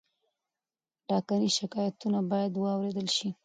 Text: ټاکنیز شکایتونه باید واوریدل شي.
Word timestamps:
ټاکنیز 1.07 1.53
شکایتونه 1.59 2.19
باید 2.31 2.53
واوریدل 2.55 3.07
شي. 3.17 3.29